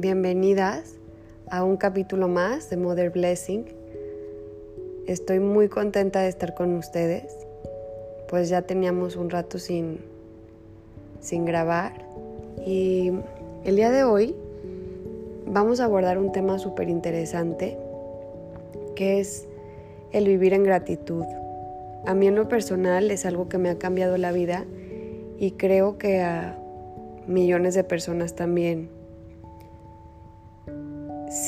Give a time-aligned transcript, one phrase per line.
[0.00, 0.94] bienvenidas
[1.50, 3.66] a un capítulo más de Mother Blessing.
[5.06, 7.36] Estoy muy contenta de estar con ustedes,
[8.28, 9.98] pues ya teníamos un rato sin,
[11.20, 11.92] sin grabar
[12.66, 13.12] y
[13.64, 14.34] el día de hoy
[15.46, 17.76] vamos a abordar un tema súper interesante
[18.96, 19.46] que es
[20.12, 21.24] el vivir en gratitud.
[22.06, 24.64] A mí en lo personal es algo que me ha cambiado la vida
[25.38, 26.56] y creo que a
[27.26, 28.99] millones de personas también.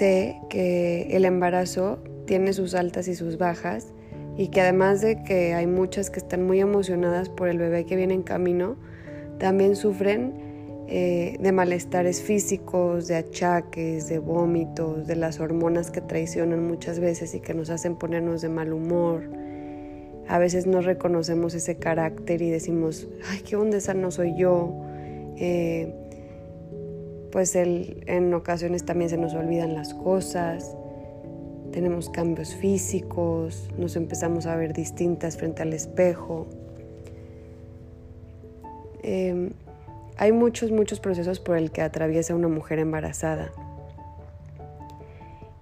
[0.02, 3.92] Sé que el embarazo tiene sus altas y sus bajas
[4.36, 7.94] y que además de que hay muchas que están muy emocionadas por el bebé que
[7.94, 8.74] viene en camino,
[9.38, 10.34] también sufren
[10.88, 17.32] eh, de malestares físicos, de achaques, de vómitos, de las hormonas que traicionan muchas veces
[17.36, 19.30] y que nos hacen ponernos de mal humor.
[20.26, 24.74] A veces no reconocemos ese carácter y decimos, ay, qué onda esa no soy yo.
[25.36, 25.94] Eh,
[27.32, 30.76] pues en ocasiones también se nos olvidan las cosas,
[31.72, 36.46] tenemos cambios físicos, nos empezamos a ver distintas frente al espejo.
[39.02, 39.52] Em,
[40.18, 43.50] hay muchos, muchos procesos por el que atraviesa una mujer embarazada.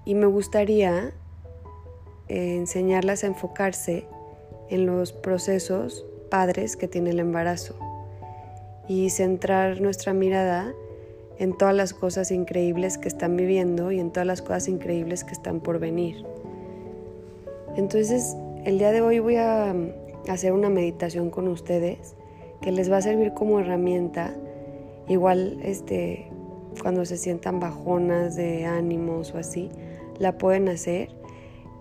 [0.05, 1.13] Y me gustaría
[2.29, 4.07] eh, enseñarlas a enfocarse
[4.69, 7.79] en los procesos padres que tiene el embarazo
[8.89, 10.75] y centrar nuestra mirada
[11.41, 15.33] en todas las cosas increíbles que están viviendo y en todas las cosas increíbles que
[15.33, 16.23] están por venir.
[17.77, 22.15] Entonces, el día de hoy voy a mm, hacer una meditación con ustedes
[22.61, 24.35] que les va a servir como herramienta.
[25.09, 26.29] Igual, este,
[26.83, 29.71] cuando se sientan bajonas de ánimos o así,
[30.19, 31.09] la pueden hacer.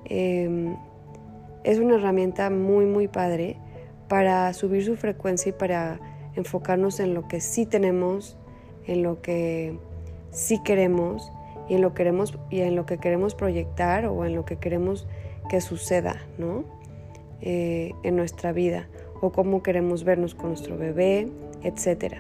[0.06, 0.78] Em,
[1.66, 3.58] es una herramienta muy, muy padre
[4.08, 6.00] para subir su frecuencia y para
[6.36, 8.38] enfocarnos en lo que sí tenemos
[8.90, 9.78] en lo que
[10.32, 11.32] sí queremos
[11.70, 15.08] y en lo, queremos, y en lo que queremos proyectar o en lo que queremos
[15.48, 16.64] que suceda ¿no?
[17.42, 18.88] Eh, en nuestra vida
[19.22, 21.28] o cómo queremos vernos con nuestro bebé,
[21.64, 22.16] etc.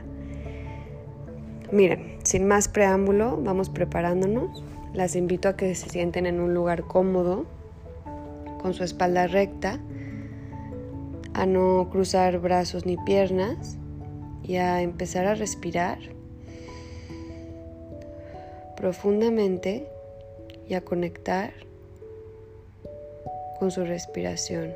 [1.72, 4.64] Miren, sin más preámbulo, vamos preparándonos.
[4.94, 7.46] Las invito a que se sienten en un lugar cómodo,
[8.62, 9.80] con su espalda recta,
[11.34, 13.78] a no cruzar brazos ni piernas
[14.44, 16.19] y a empezar a respirar
[18.80, 19.88] profundamente
[20.66, 21.52] y a conectar
[23.60, 24.74] con su respiración.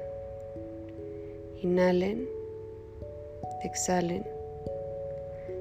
[1.61, 2.27] Inhalen,
[3.63, 4.25] exhalen,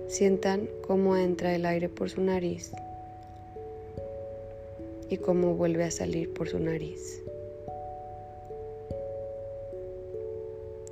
[0.09, 2.73] sientan cómo entra el aire por su nariz
[5.09, 7.23] y cómo vuelve a salir por su nariz.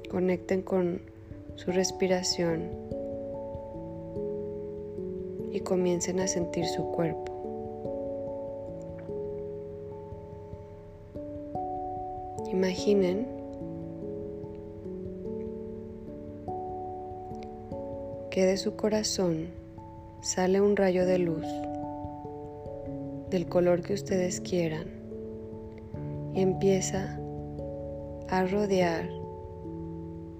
[0.08, 1.02] Conecten con
[1.56, 2.70] su respiración
[5.50, 7.29] y comiencen a sentir su cuerpo.
[12.52, 13.28] Imaginen
[18.30, 19.46] que de su corazón
[20.20, 21.46] sale un rayo de luz
[23.30, 24.88] del color que ustedes quieran
[26.34, 27.20] y empieza
[28.28, 29.08] a rodear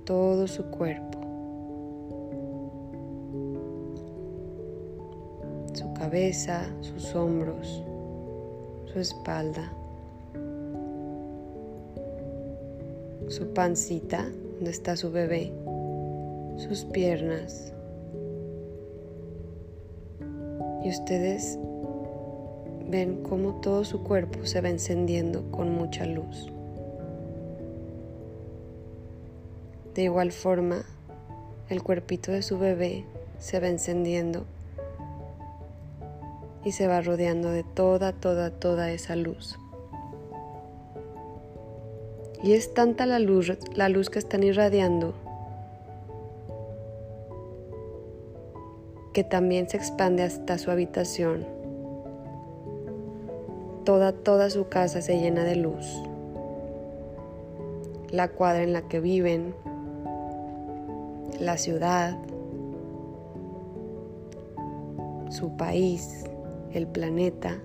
[0.04, 1.20] todo su cuerpo,
[5.74, 7.84] su cabeza, sus hombros,
[8.92, 9.79] su espalda.
[13.30, 15.52] Su pancita, donde está su bebé,
[16.56, 17.72] sus piernas.
[20.82, 21.56] Y ustedes
[22.88, 26.50] ven cómo todo su cuerpo se va encendiendo con mucha luz.
[29.94, 30.84] De igual forma,
[31.68, 33.04] el cuerpito de su bebé
[33.38, 34.44] se va encendiendo
[36.64, 39.56] y se va rodeando de toda, toda, toda esa luz.
[42.42, 45.14] Y es tanta la luz, la luz que están irradiando
[49.12, 51.44] que también se expande hasta su habitación.
[53.84, 56.02] Toda, toda su casa se llena de luz.
[58.10, 59.54] La cuadra en la que viven,
[61.40, 62.16] la ciudad,
[65.30, 66.24] su país,
[66.72, 67.58] el planeta,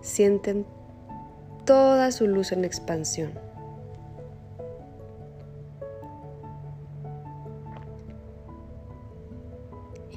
[0.00, 0.66] sienten
[1.64, 3.47] toda su luz en expansión.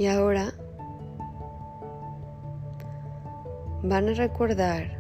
[0.02, 0.52] Y ahora
[3.84, 5.00] van a recordar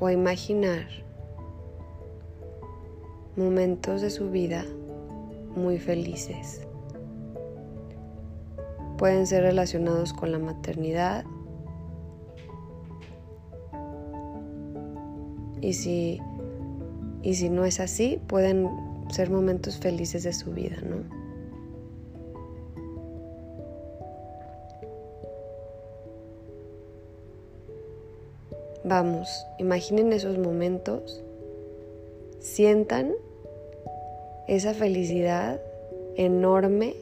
[0.00, 0.88] o a imaginar
[3.36, 4.64] momentos de su vida
[5.54, 6.66] muy felices.
[8.98, 11.24] Pueden ser relacionados con la maternidad.
[15.60, 16.20] Y si,
[17.22, 18.68] y si no es así, pueden
[19.10, 21.21] ser momentos felices de su vida, ¿no?
[28.94, 31.22] Vamos, imaginen esos momentos,
[32.40, 33.14] sientan
[34.46, 35.62] esa felicidad
[36.16, 36.94] enorme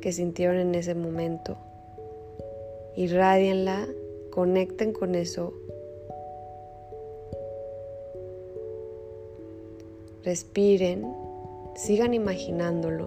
[0.00, 1.56] que sintieron en ese momento.
[2.96, 3.86] Irradienla,
[4.30, 5.54] conecten con eso.
[10.24, 11.14] Respiren,
[11.76, 13.06] sigan imaginándolo.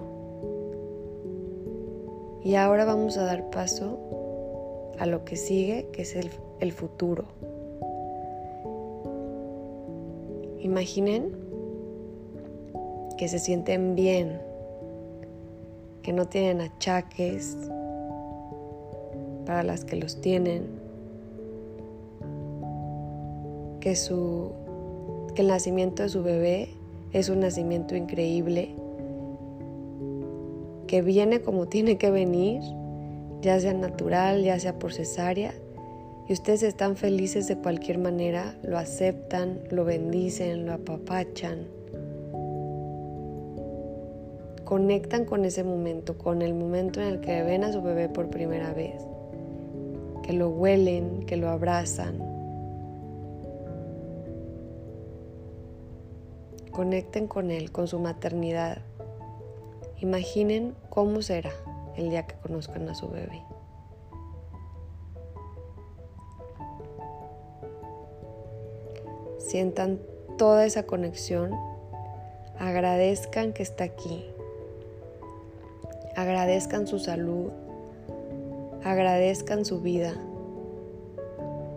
[2.41, 3.99] Y ahora vamos a dar paso
[4.97, 6.29] a lo que sigue, que es el,
[6.61, 7.25] el futuro.
[10.63, 11.35] Imaginen
[13.17, 14.39] que se sienten bien,
[16.03, 17.57] que no tienen achaques
[19.45, 20.63] para las que los tienen,
[23.81, 24.53] que, su,
[25.35, 26.69] que el nacimiento de su bebé
[27.11, 28.73] es un nacimiento increíble,
[30.87, 32.61] que viene como tiene que venir,
[33.41, 35.53] ya sea natural, ya sea por cesárea,
[36.27, 41.67] y ustedes están felices de cualquier manera, lo aceptan, lo bendicen, lo apapachan
[44.73, 48.31] conectan con ese momento, con el momento en el que ven a su bebé por
[48.31, 49.05] primera vez,
[50.23, 52.17] que lo huelen, que lo abrazan.
[56.71, 58.79] Conecten con él, con su maternidad.
[59.99, 61.51] Imaginen cómo será
[61.95, 63.43] el día que conozcan a su bebé.
[69.53, 69.99] Sientan
[70.39, 71.51] toda esa conexión,
[72.57, 74.25] agradezcan que está aquí,
[76.15, 77.51] agradezcan su salud,
[78.83, 80.15] agradezcan su vida.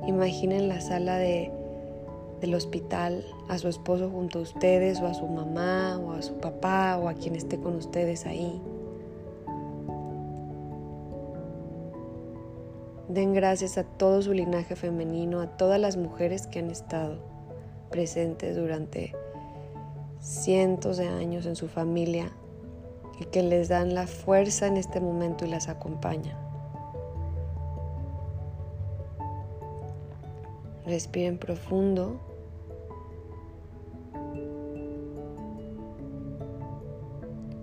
[0.06, 1.52] Imaginen la sala de,
[2.40, 6.32] del hospital, a su esposo junto a ustedes, o a su mamá, o a su
[6.38, 8.58] papá, o a quien esté con ustedes ahí.
[13.08, 17.35] Den gracias a todo su linaje femenino, a todas las mujeres que han estado
[17.90, 19.14] presentes durante
[20.20, 22.32] cientos de años en su familia,
[23.18, 26.36] y que les dan la fuerza en este momento y las acompañan.
[30.84, 32.20] Respiren profundo.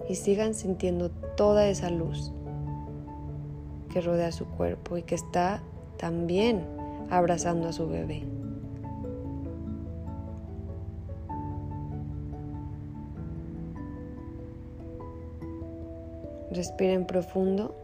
[0.09, 2.33] Y sigan sintiendo toda esa luz
[3.89, 5.63] que rodea su cuerpo y que está
[5.97, 6.65] también
[7.09, 8.23] abrazando a su bebé.
[16.53, 17.75] Respiren profundo.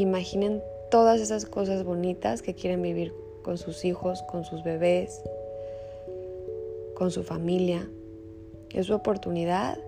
[0.00, 5.22] imaginen todas esas cosas bonitas que quieren vivir con sus hijos, con sus bebés,
[6.94, 7.88] con su familia.
[8.72, 9.78] Es su oportunidad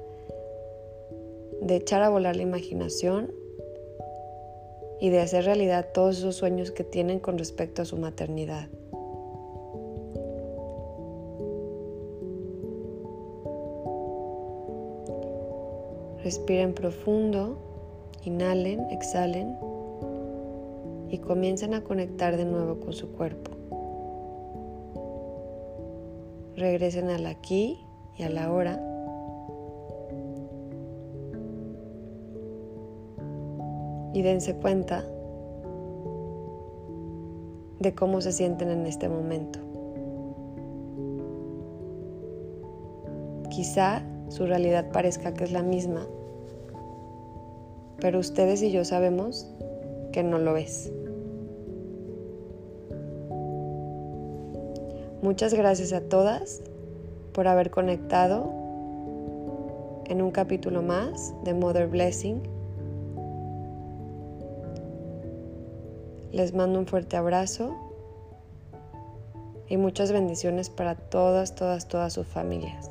[1.61, 3.33] de echar a volar la imaginación
[5.01, 8.69] y de hacer realidad todos esos sueños que tienen con respecto a su maternidad.
[16.27, 17.57] Respiren profundo,
[18.25, 19.57] inhalen, exhalen
[21.09, 23.53] y comiencen a conectar de nuevo con su cuerpo.
[26.57, 27.79] Regresen al aquí
[28.19, 28.83] y a la hora.
[34.13, 35.05] Y dense cuenta
[37.79, 39.61] de cómo se sienten en este momento.
[43.49, 46.07] Quizá su realidad parezca que es la misma,
[48.01, 49.47] pero ustedes y yo sabemos
[50.13, 50.93] que no lo es.
[55.23, 56.63] Muchas gracias a todas
[57.33, 58.53] por haber conectado
[60.07, 62.43] en un capítulo más de Mother Blessing.
[66.33, 67.75] Les mando un fuerte abrazo
[69.69, 72.91] y muchas bendiciones para todas, todas, todas sus familias.